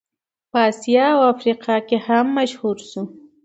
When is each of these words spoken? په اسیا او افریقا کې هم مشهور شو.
په 0.51 0.57
اسیا 0.69 1.05
او 1.15 1.19
افریقا 1.33 1.75
کې 1.87 1.97
هم 2.07 2.25
مشهور 2.37 2.77
شو. 2.89 3.01